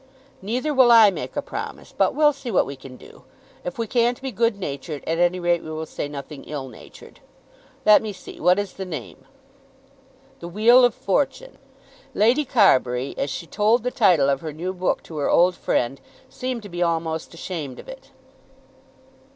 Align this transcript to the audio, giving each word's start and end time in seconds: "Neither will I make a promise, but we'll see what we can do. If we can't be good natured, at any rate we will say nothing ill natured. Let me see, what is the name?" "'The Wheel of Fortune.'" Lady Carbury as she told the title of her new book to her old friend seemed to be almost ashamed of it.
"Neither 0.41 0.73
will 0.73 0.91
I 0.91 1.11
make 1.11 1.35
a 1.35 1.43
promise, 1.43 1.93
but 1.95 2.15
we'll 2.15 2.33
see 2.33 2.49
what 2.49 2.65
we 2.65 2.75
can 2.75 2.95
do. 2.97 3.23
If 3.63 3.77
we 3.77 3.85
can't 3.85 4.19
be 4.19 4.31
good 4.31 4.57
natured, 4.57 5.03
at 5.05 5.19
any 5.19 5.39
rate 5.39 5.61
we 5.61 5.69
will 5.69 5.85
say 5.85 6.07
nothing 6.07 6.43
ill 6.45 6.67
natured. 6.69 7.19
Let 7.85 8.01
me 8.01 8.11
see, 8.11 8.39
what 8.39 8.57
is 8.57 8.73
the 8.73 8.83
name?" 8.83 9.25
"'The 10.39 10.47
Wheel 10.47 10.83
of 10.83 10.95
Fortune.'" 10.95 11.59
Lady 12.15 12.45
Carbury 12.45 13.13
as 13.15 13.29
she 13.29 13.45
told 13.45 13.83
the 13.83 13.91
title 13.91 14.27
of 14.27 14.41
her 14.41 14.51
new 14.53 14.73
book 14.73 15.03
to 15.03 15.17
her 15.17 15.29
old 15.29 15.53
friend 15.53 16.01
seemed 16.27 16.63
to 16.63 16.69
be 16.69 16.81
almost 16.81 17.35
ashamed 17.35 17.77
of 17.77 17.87
it. 17.87 18.09